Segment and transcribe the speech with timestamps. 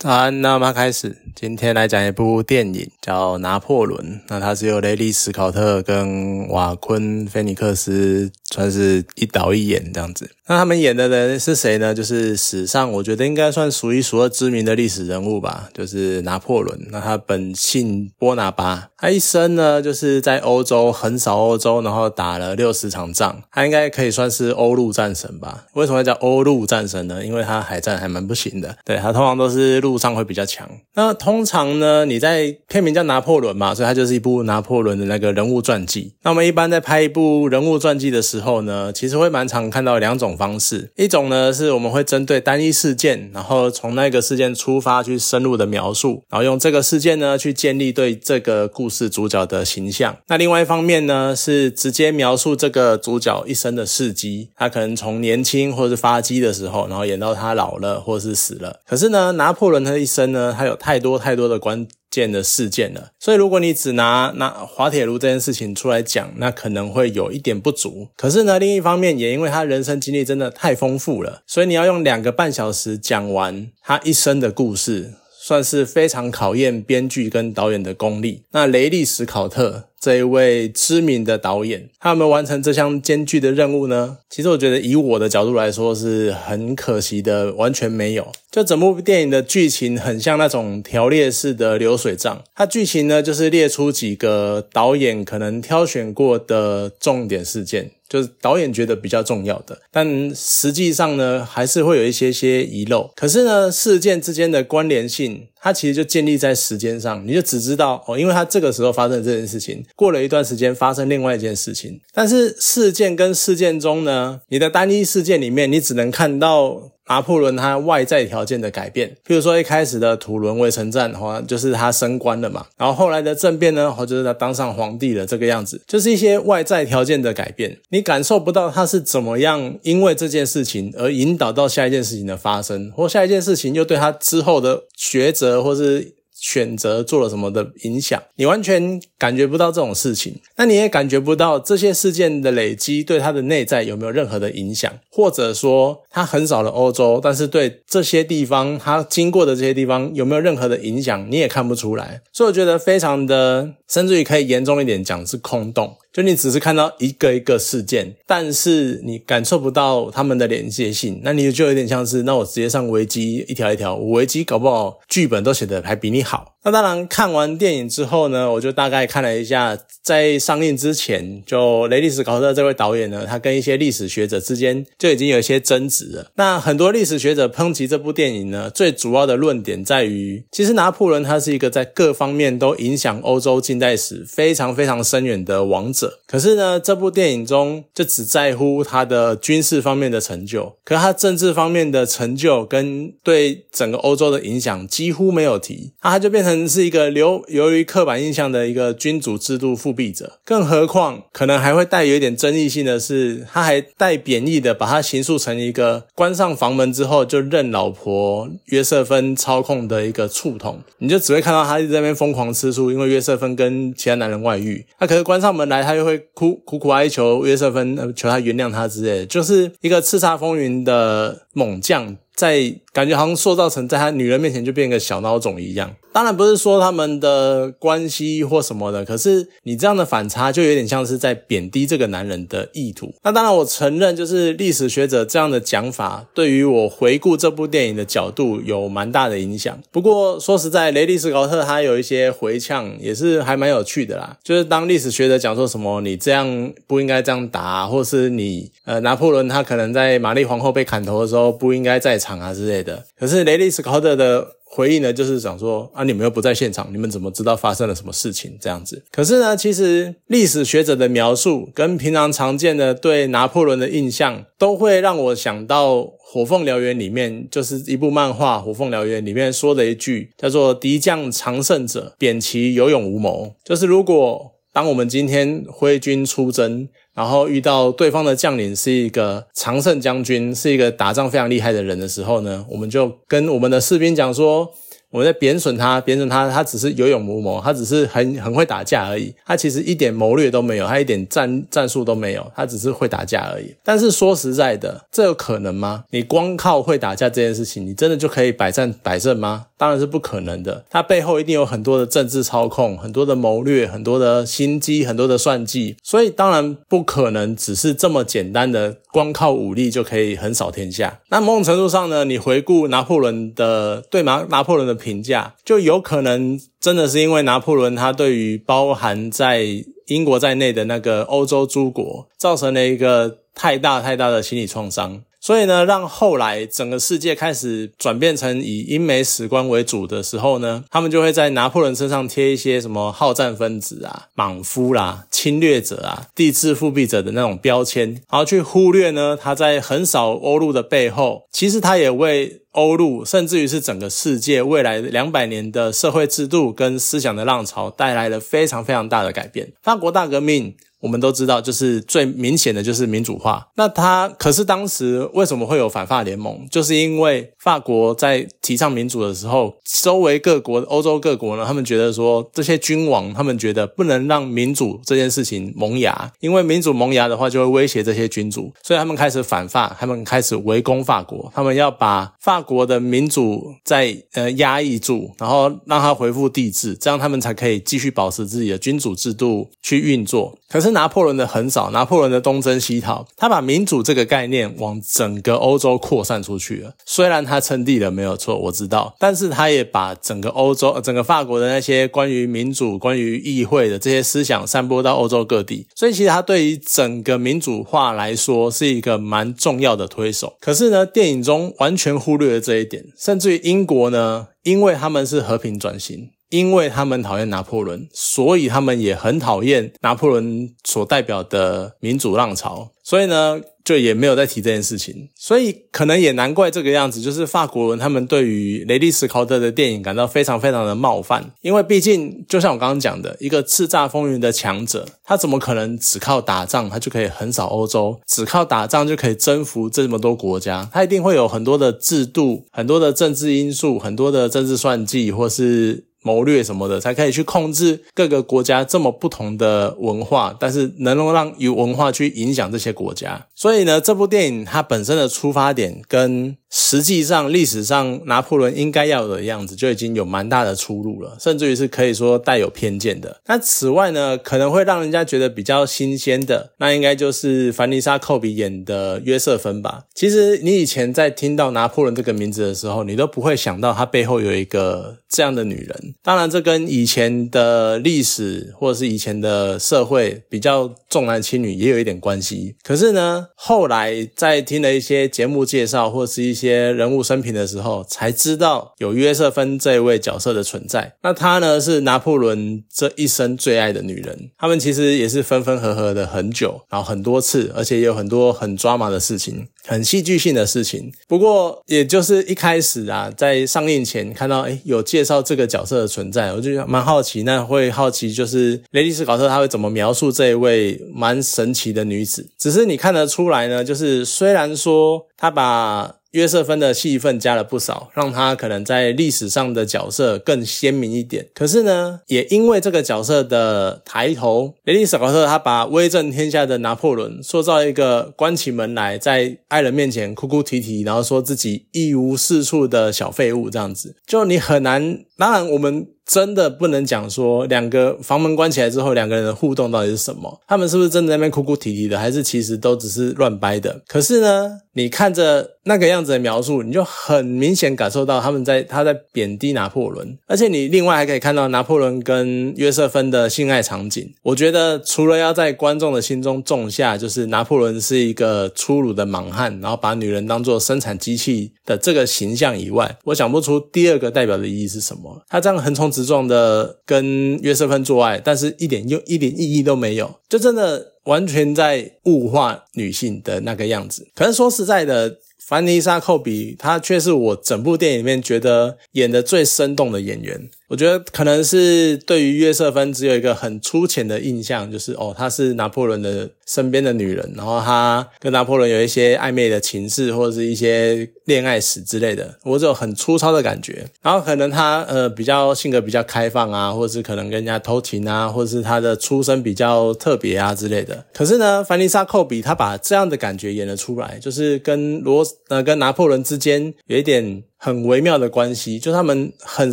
[0.00, 1.16] 早安，那我们开始。
[1.34, 4.14] 今天来讲一部电影，叫《拿破仑》。
[4.28, 10.30] 那它是由雷利·斯考特跟瓦昆·菲尼克斯算是一导一演这样子。
[10.46, 11.94] 那他们演的人是谁呢？
[11.94, 16.88] 就是史上我觉得应该算数一数二知名的历史人物吧，就是拿破仑。
[16.90, 23.42] 那他本姓波拿巴，他一生呢就是在欧洲横扫欧洲，然后打了六十场仗。
[23.52, 25.66] 他应该可以算是欧陆战神吧？
[25.74, 27.22] 为什么叫欧陆战神呢？
[27.22, 28.74] 因为他海战还蛮不行的。
[28.86, 30.66] 对他通常都是陆上会比较强。
[30.94, 36.14] 那通常呢，你在片名叫拿破仑嘛，所以他就是一部拿破仑的那个人物传记。
[36.22, 40.28] 那我们一般在拍一部人物传记的时候呢，其实会蛮常看到两种。
[40.38, 50.16] 方式一种呢，是我们会针对单一事件，然后从那个事件出发去深入的描述，然后用这个事件呢去建立对这个故事主角的形象。
[50.28, 58.78] 那另外一方面呢，是直接描述这个主角一生的事迹，他可能从年轻或是发迹的时候，然后演到他老了或是死了。
[58.86, 61.88] 可是呢，拿破仑他一生呢，他有太多太多的关。
[62.10, 68.08] 件的事件了，所以如果你只拿拿滑铁卢这件事情出来讲，那可能会有一点不足。
[68.16, 78.44] 可是呢，另一方面也因为他人生经历真的太丰富了，所以你要用两个半小时讲完他一生的故事，算是非常考验编剧跟导演的功力。
[78.52, 79.88] 那雷利·史考特。
[80.00, 84.18] 这一位知名的导演，他有没有完成这项艰巨的任务呢？
[84.30, 88.30] 其实我觉得，以我的角度来说，是很可惜的，完全没有。
[88.50, 97.90] 就整部电影的剧情很像那种条列式的流水账，它剧情呢就是列出几个导演可能挑选过的重点事件。
[98.08, 103.10] 就是导演觉得比较重要的，但实际上呢，还是会有一些些遗漏。
[103.14, 112.00] 可是呢，事件之间的关联性，它其实就建立在时间上，你就只知道哦，因为它这个时候发生这件事情，过了一段时间发生另外一件事情。
[112.14, 116.92] 但是事件跟事件中呢，你的单一事件里面，你只能看到。
[117.10, 136.17] 拿破仑他外在条件的改变，譬如说一开始的土伦围城战，好像就是他升官了嘛，然后后来的政变呢，或者是他当上皇帝了这个样子，就是一些外在条件的改变，你感受不到他是怎么样因为这件事情而引导到下一件事情的发生，或下一件事情又对他之后的抉择或是。
[136.40, 155.96] 选择做了什么的影响，你完全感觉不到这种事情，那你也感觉不到这些事件的累积对他的内在有没有任何的影响，或者说他横扫了欧洲，但是对这些地方他经过的这些地方有没有任何的影响，你也看不出来，所以我觉得非常的，甚至于可以严重一点讲是空洞。
[156.18, 166.56] 就你只是看到一个一个事件，但是你感受不到他们的连接性，那你就有点像是，那我直接上维基一条一条，我维基搞不好剧本都写的还比你好。
[166.70, 176.30] 那当然，看完电影之后呢，我就大概看了一下，在上映之前，就雷利斯考特这位导演呢，他跟一些历史学者之间就已经有一些争执了。
[176.34, 186.18] 那很多历史学者抨击这部电影呢，最主要的论点在于，其实拿破仑他是一个在各方面都影响欧洲近代史非常非常深远的王者。
[186.26, 200.38] 可是呢，这部电影中就只在乎他的军事方面的成就，可他政治方面的成就跟对整个欧洲的影响几乎没有提，那他就变成是一个流由于刻板印象的一个君主制度复辟者。
[200.46, 214.86] 更何况，可能还会带有一点争议性的是，他还带贬义的把他形塑成一个关上房门之后就任老婆约瑟芬操控的一个醋桶，你就只会看到他在那边疯狂吃醋，因为约瑟芬跟其他男人外遇。
[214.98, 215.98] 他可是关上门来，他。
[215.98, 222.16] 又会哭苦苦哀求约瑟芬，求他原谅他之类的，就是一个叱咤风云的猛将。
[222.38, 225.96] 在感觉好像塑造成在他女人面前就变个小孬种一样。
[226.12, 233.12] 当然不是说他们的关系或什么的，可是你这样的反差就有点像是在贬低这个男人的意图。
[233.24, 239.76] 那当然我承认，就是历史学者这样的讲法，对于我回顾这部电影的角度有蛮大的影响。
[239.90, 244.36] 不过说实在，雷利斯考特他有一些回呛，也是还蛮有趣的啦。
[244.44, 252.38] 就是当历史学者讲说什么你这样不应该这样打，或是你呃拿破仑他可能在玛丽皇后被砍头的时候不应该在场。
[252.38, 258.56] 啊之类的，可是雷利斯考特的回应呢，就是想说啊，你们又不在现场，你们怎么知道发生了什么事情？
[258.60, 259.02] 这样子。
[259.10, 273.54] 可是呢，其实历史学者的描述跟平常常见的对拿破仑的印象，都会让我想到《火凤燎原》里面，就是一部漫画《火凤燎原》里面说的一句，叫做“敌将常胜者，贬其有勇无谋”。
[273.64, 284.70] 就是如果当我们今天挥军出征，然后遇到对方的将领是一个常胜将军，是一个打仗非常厉害的人的时候呢，我们就跟我们的士兵讲说
[285.10, 293.74] ：“我在贬损他，贬损他，他只是有勇无谋，他只是很很会打架而已，他其实一点谋略都没有，他一点战战术都没有，他只是会打架而已。
[293.82, 296.04] 但是说实在的，这有可能吗？
[296.10, 299.66] 你光靠会打架这件事情，你真的就可以百战百胜吗？
[299.78, 311.20] 当然是不可能的，他背后一定有很多的政治操控，很多的谋略，很多的心机，很多的算计，所以当然不可能只是这么简单的光靠武力就可以横扫天下。
[311.28, 319.64] 那某种程度上呢，你回顾拿破仑的对拿拿破仑的评价，就有可能真的是因为拿破仑他对于包含在
[320.08, 325.22] 英国在内的那个欧洲诸国造成了一个太大太大的心理创伤。
[325.48, 349.72] 所以呢，让后来整个世界开始转变成以英美史观为主的时候呢，他们就会在拿破仑身上贴一些什么好战分子啊、莽夫啦、侵略者啊、地质复辟者的那种标签，然后去忽略呢他在横扫欧陆的背后，其实他也为欧陆，甚至于是整个世界未来两百年的社会制度跟思想的浪潮带来了非常非常大的改变。
[349.82, 350.76] 法国大革命。
[351.00, 353.68] 我们都知道，就是最明显的就是民主化。
[353.76, 356.66] 那他可是当时为什么会有反法联盟？
[356.70, 380.58] 就是因为法国在提倡民主的时候，周围各国、欧洲各国呢，他们觉得说这些君王，他们觉得不能让民主这件事情萌芽，因为民主萌芽的话，就会威胁这些君主，所以他们开始反法，他们开始围攻法国，他们要把法国的民主在呃压抑住，然后让它恢复帝制，这样他们才可以继续保持自己的君主制度去运作。
[380.68, 386.92] 可是拿破仑的横扫，拿破仑的东征西讨，他把民主这个概念往整个欧洲扩散出去了。
[387.06, 395.86] 虽然他称帝了没有错，我知道，但是他也把整个欧洲、整个法国的那些关于民主、关于议会的这些思想散播到欧洲各地。
[395.94, 400.54] 所以其实他对于整个民主化来说是一个蛮重要的推手。
[400.60, 406.30] 可是呢，电影中完全忽略了这一点，甚至于英国呢，因为他们是和平转型。
[406.50, 412.90] 因为他们讨厌拿破仑，所以他们也很讨厌拿破仑所代表的民主浪潮。
[413.04, 415.30] 所以呢，就也没有再提这件事情。
[415.34, 421.52] 所以可能也难怪这个样子，就是法国人他们对于雷利·斯考特的电影感到非常非常的冒犯。
[421.62, 428.20] 因为毕竟，就像我刚刚讲的，一个叱咤风云的强者，他怎么可能只靠打仗他就可以横扫欧洲？
[428.26, 430.86] 只靠打仗就可以征服这么多国家？
[430.92, 436.08] 他一定会有很多的制度、很多的政治因素、很多的政治算计，或是。
[436.28, 443.46] 谋略什么的，才可以去控制各个国家这么不同的文化，但是能够让有文化去影响这些国家。
[443.54, 453.40] 所以呢，这部电影它本身的出发点跟实际上历史上拿破仑应该要有的样子就已经有蛮大的出入了，甚至于是可以说带有偏见的。
[453.46, 460.04] 那此外呢，可能会让人家觉得比较新鲜的，那应该就是凡妮莎·寇比演的约瑟芬吧。
[460.14, 466.14] 其实你以前在听到拿破仑这个名字的时候，你都不会想到他背后有一个这样的女人。
[466.22, 472.76] 当然，这跟以前的历史或者是以前的社会比较重男轻女也有一点关系。
[472.82, 481.14] 可是呢，后来在听了一些节目介绍或是一些人物生平的时候，才知道有约瑟芬这一位角色的存在。
[481.22, 484.50] 那她呢，是拿破仑这一生最爱的女人。
[484.58, 491.12] 他们其实也是分分合合的很久，然后很多次，而且也有很多很抓马的事情，很戏剧性的事情。
[491.26, 495.98] 不过，也就是一开始啊，在上映前看到哎有介绍这个角色。
[495.98, 502.46] 的存在，我就蛮好奇，那会好奇就是雷迪斯考特他会怎么描述这一位蛮神奇的女子？
[502.56, 506.17] 只是你看得出来呢，就是虽然说他把。
[506.32, 511.48] 约瑟芬的戏份加了不少，让他可能在历史上的角色更鲜明一点。
[511.54, 525.24] 可是呢，也因为这个角色的抬头，雷利·斯考特他把威震天下的拿破仑塑造一个关起门来在爱人面前哭哭啼啼，然后说自己一无是处的小废物这样子，就你很难。
[525.36, 526.08] 当然，我们。
[526.28, 530.60] 真的不能讲说两个房门关起来之后两个人的互动到底是什么？
[530.68, 534.02] 他们是不是真的在那边哭哭啼啼的，还是其实都只是乱掰的？
[534.06, 544.30] 可是呢，你看着那个样子的描述，你就很明显感受到他们在他在贬低拿破仑，而且你另外还可以看到拿破仑跟约瑟芬的性爱场景。
[544.42, 555.42] 我觉得除了要在观众的心中种下就是拿破仑是一个粗鲁的莽汉，然后把女人当做生产机器的这个形象以外，我想不出第二个代表的意义是什么。
[555.48, 556.12] 他这样横冲。
[556.18, 564.26] 直撞的跟约瑟芬做爱，但是一点用一点意义都没有，就真的完全在物化女性的那个样子。
[564.34, 570.68] 可是说实在的，凡妮莎·寇比她却是我整部电影里面觉得演的最生动的演员。
[570.88, 584.06] 我觉得可能是对于约瑟芬只有一个很粗浅的印象，就是哦，她是拿破仑的身边的女人，然后她跟拿破仑有一些暧昧的情事或者是一些恋爱史之类的，我只有很粗糙的感觉。
[584.22, 591.26] 然后可能她呃比较性格比较开放啊，或者是可能跟人家偷情啊，或者是她的出身比较特别啊之类的。
[591.34, 597.62] 可是呢，凡妮莎·寇比她把这样的感觉演了出来，就是跟罗呃跟拿破仑之间有一点。
[597.78, 599.92] 很微妙的关系，就他们很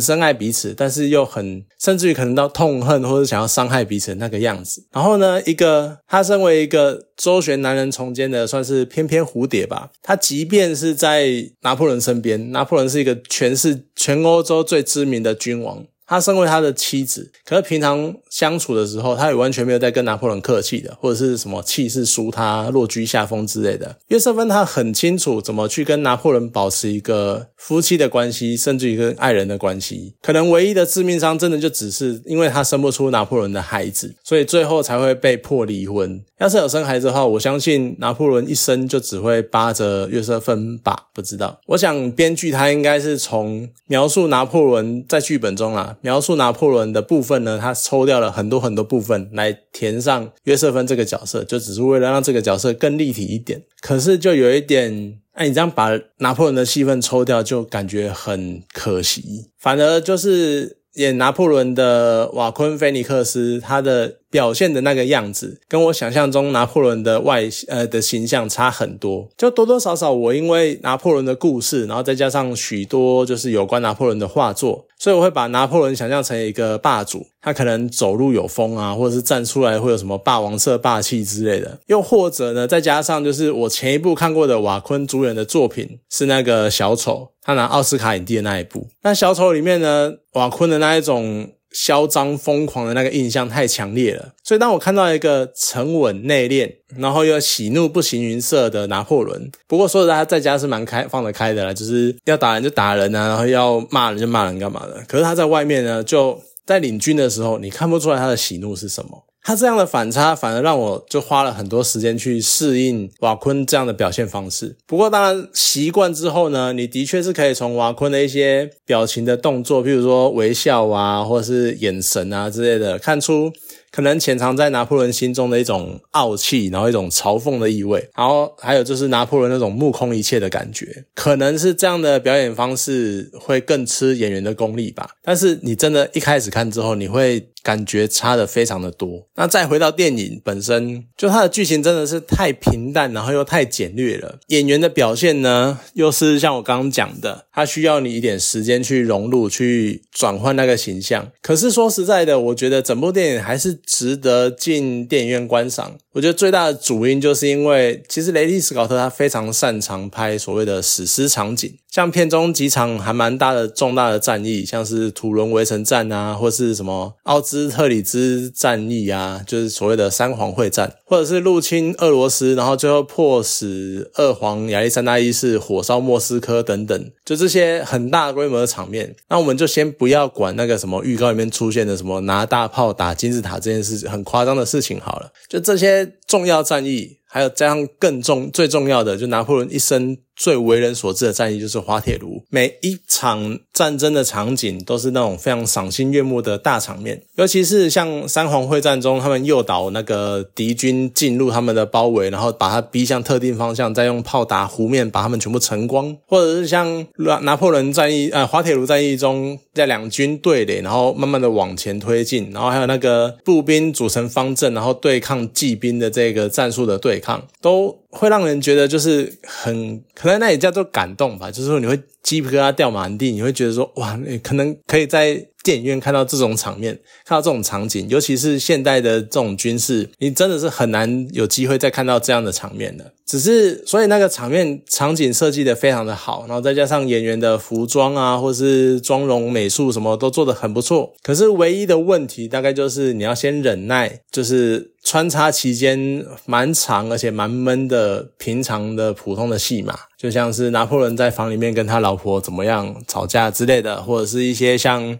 [0.00, 4.84] 深爱彼此，但是又很甚至于可能到痛恨或者想要伤害彼此那个样子。
[4.92, 11.28] 然后呢，一个他身为一个周旋男人丛间的算是翩翩蝴蝶吧，他即便是在
[11.62, 15.84] 拿破仑身边，拿破仑是一个全是全欧洲最知名的君王。
[16.06, 23.96] 他身为他的妻子，可是平常相处的时候，他也完全没有在跟拿破仑客气的，或者是什么气势输他、落居下风之类的。
[24.08, 30.14] 约瑟芬他很清楚怎么去跟拿破仑保持一个夫妻的关系，甚至于跟爱人的关系。
[30.22, 36.22] 可能唯一的致命伤，真的就只是因为他生不出拿破仑的孩子，所以最后才会被迫离婚。
[36.38, 41.06] 要是有生孩子的话，我相信拿破仑一生就只会扒着约瑟芬吧。
[41.14, 53.62] 不知道，我想编剧他应该是从描述拿破仑在剧本中啊描述拿破仑的部分呢，他抽掉了很多很多部分来填上约瑟芬这个角色，就只是为了让这个角色更立体一点。
[53.80, 59.50] 可是就有一点，哎，你这样把拿破仑的戏份抽掉，就感觉很可惜。
[59.58, 64.16] 反而就是演拿破仑的瓦昆·菲尼克斯，他的。
[64.36, 69.26] 表现的那个样子，跟我想象中拿破仑的外呃的形象差很多。
[69.34, 81.78] 就多多少少，我因为拿破仑的故事，然后再加上许多就是有关拿破仑的画作，所以我会把拿破仑想象成一个霸主，他可能走路有风啊，或者是站出来会有什么霸王色霸气之类的。
[81.86, 88.86] 又或者呢，再加上就是我前一部看过的瓦昆主演的作品是那个小丑，他拿奥斯卡影帝的那一部。
[89.02, 91.48] 那小丑里面呢，瓦昆的那一种。
[91.72, 105.04] 嚣张疯狂的那个印象太强烈了，所以当我看到一个沉稳内敛，然后又喜怒不形于色的拿破仑，不过说实在，他在家是蛮开放得开的啦，就是要打人就打人啊，然后要骂人就骂人干嘛的。
[105.06, 109.25] 可是他在外面呢，就在领军的时候，你看不出来他的喜怒是什么。
[109.46, 114.76] 他这样的反差，反而让我就花了很多时间去适应瓦昆这样的表现方式。
[114.88, 123.52] 不过，当然习惯之后呢，你的确是可以从瓦昆的一些表情的动作，譬如说微笑啊，或是眼神啊之类的，看出。
[123.92, 135.08] 可能潜藏在拿破仑心中的一种傲气，然后一种嘲讽的意味，然后还有就是拿破仑那种目空一切的感觉，可能是这样的表演方式会更吃演员的功力吧。
[135.22, 139.26] 但是你真的一开始看之后，你会感觉差的非常的多。
[139.34, 144.38] 那再回到电影本身，就它的剧情真的是太平淡，然后又太简略了。
[144.46, 151.32] 演员的表现呢，又是像我刚刚讲的，它需要你一点时间去融入、去转换那个形象。
[151.42, 153.80] 可是说实在的，我觉得整部电影还是。
[153.96, 155.96] 值得进电影院观赏。
[156.12, 179.16] 我觉得最大的主因就是因为，其实雷利斯考特他非常擅长拍所谓的史诗场景，像片中几场还蛮大的重大的战役，像是土伦围城战啊，或是什么奥兹斯特里兹战役啊，就是所谓的三皇会战，或者是入侵俄罗斯，然后最后迫使二皇亚历山大一世火烧莫斯科等等，就这些很大规模的场面。
[179.28, 186.14] 那我们就先不要管那个什么预告里面出现的什么拿大炮打金字塔这件事很夸张的事情好了，就这些。
[186.26, 190.16] 重要战役，还有加上更重、最重要的，就拿破仑一生。
[190.38, 218.05] 最为人所知的战役就是滑铁卢，每一场战争的场景都是那种非常赏心悦目的大场面，尤其是像三皇会战中，他们诱导那个敌军进入他们的包围，然后把他逼向特定方向，再用炮打湖面把他们全部晨光，或者是像拿拿破仑战役、呃滑铁卢战役中，在两军对垒，然后慢慢的往前推进，然后还有那个步兵组成方阵，然后对抗骑兵的这个战术的对抗，都。
[218.10, 226.94] 会让人觉得就是很可能那也叫做感动吧，就是说你会鸡皮疙瘩掉满地，你会觉得说哇，你可能可以在电影院看到这种场面，
[227.24, 233.12] 看到这种场景，尤其是现代的这种军事，你真的是很难有机会再看到这样的场面的。
[233.26, 241.12] 只是所以那个场面场景设计的非常的好，然后再加上演员的服装啊，或是妆容美术什么都做的很不错。
[241.22, 247.95] 可是唯一的问题大概就是你要先忍耐，就是穿插期间蛮长而且蛮闷的
[248.38, 255.18] 平常的普通的戏码，就像是拿破仑在房里面跟他老婆怎么样吵架之类的，或者是一些像。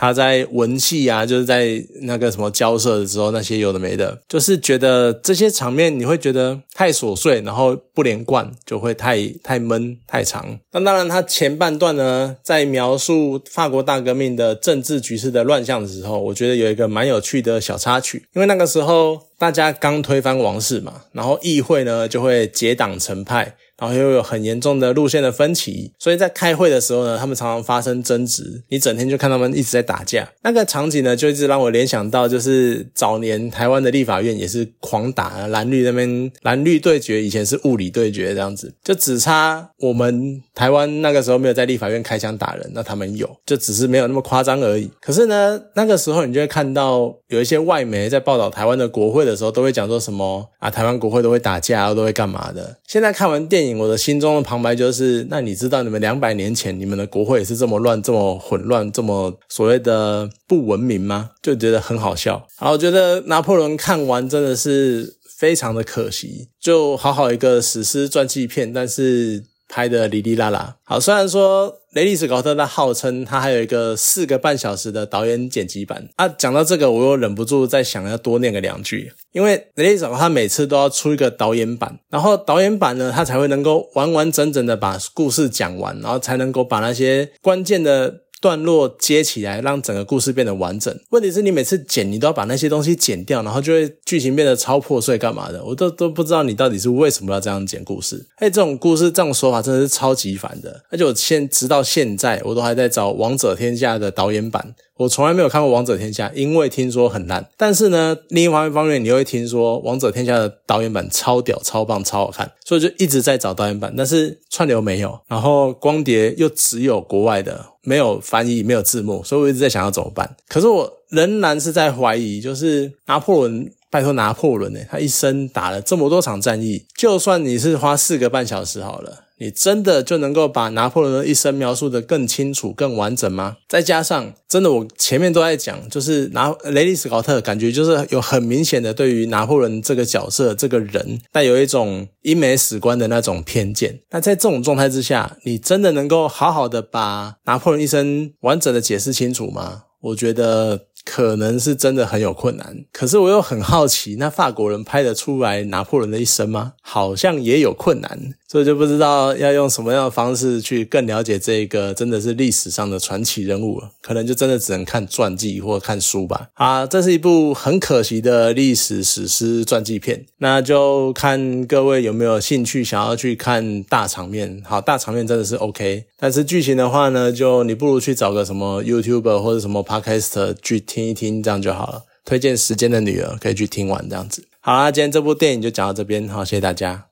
[0.00, 10.58] 他在文戏啊，就是在那个什么交涉的时候，那些有的没的，就是觉得这些场面你会觉得太琐碎，然后不连贯，就会太太闷太长。
[10.72, 23.54] 那当然，他前半段呢，在描述法国大革命的政治局势的乱象的时候，我觉得有一个蛮有趣的小插曲，因为那个时候大家刚推翻王室嘛，然后议会呢就会结党成派。
[23.80, 28.62] 然后又有很严重的路线的分歧，所以在开会的时候呢，他们常常发生争执。
[28.68, 44.90] 你整天就看他们一直在打架，那个场景呢，就一直让我联想到，就是早年台湾的立法院也是狂打蓝绿那边蓝绿对决，以前是物理对决这样子，就只差我们台湾那个时候没有在立法院开枪打人，那他们有，就只是没有那么夸张而已。
[45.00, 52.76] 可是呢，那个时候你就会看到有一些外媒在报道台湾的国会的时候，都会讲说什么啊，台湾国会都会打架，都会干嘛的。
[52.86, 53.69] 现在看完电影。
[53.78, 61.30] 我的心中的旁白就是：那你知道，你们两百年前你们的国会也是这么乱、这么混乱、这么所谓的不文明吗？
[61.42, 62.46] 就觉得很好笑。
[62.60, 69.44] 然后觉得拿破仑看完真的是非常的可惜，就好好一个史诗传记片，但是。
[69.70, 88.22] 拍的哩哩啦啦，好，虽然说雷利斯高特他号称他还有一个四个半小时的导演剪辑版啊，讲到这个我又忍不住再想要多念个两句，因为雷利斯他每次都要出一个导演版，然后导演版呢他才会能够完完整整的把故事讲完，然后才能够把那些关键的。
[88.40, 90.94] 段落接起来，让整个故事变得完整。
[91.10, 95.62] 问题是你每次剪，你都要把那些东西剪掉，然后就会剧情变得超破碎，干嘛的？
[95.64, 98.26] 我都都不知道你到底是为什么要这样剪故事。
[98.36, 100.82] 哎，这种故事这种说法真的是超级烦的。
[100.90, 104.74] 而且我现直到现在，我都还在找《王者天下》的导演版。
[105.00, 107.48] 我从来没有看过《王者天下》，因为听说很烂。
[107.56, 113.94] 但是呢，另一方面方面，你又会听说《王者天下》的导演版超屌、超棒、超好看，所以就一直在找导演版。
[113.96, 120.36] 但是串流没有，然后光碟又只有国外的，没有翻译，没有字幕，所以我一直在想要怎么办。
[120.46, 129.24] 可是我仍然是在怀疑，就是拿破仑，拜托拿破仑呢，他一生打了这么多场战役，就算你是花四个半小时好了。
[129.40, 133.56] 你真的就能够把拿破仑的一生描述的更清楚、更完整吗？
[133.66, 143.98] 再加上，真的我前面都在讲，就是拿雷利斯考特，感觉就是有很明显的对于拿破仑这个角色、这个人带有一种英美史观的那种偏见。
[144.10, 149.84] 那在这种状态之下，你真的能够好好的把拿破仑一生完整的解释清楚吗？
[150.02, 150.86] 我觉得。
[151.02, 156.74] 可能是真的很有困难，可是我又很好奇，那法国人拍得出来拿破仑的一生吗？
[156.82, 163.88] 好像也有困难，所以就不知道要用什么样的方式去更了解这个真的是历史上的传奇人物了。
[164.02, 166.48] 可能就真的只能看传记或看书吧。
[166.54, 174.60] 啊，这是一部很可惜的历史史诗传记片，那就看各位有没有兴趣想要去看大场面。
[174.66, 180.80] 好，大场面真的是 OK，但是剧情的话呢，就你不如去找个什么 YouTuber 或者什么 Podcast 去。
[180.90, 182.02] 听一听，这样就好了。
[182.24, 184.42] 推荐《时间的女儿》可以去听完，这样子。
[184.58, 187.04] 好啦，今天这部电影就讲到这边，好，谢谢大家。